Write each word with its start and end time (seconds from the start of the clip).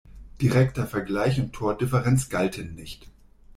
Direkter 0.41 0.87
Vergleich 0.87 1.39
und 1.39 1.53
Tordifferenz 1.53 2.29
galten 2.29 2.73
nicht. 2.73 3.07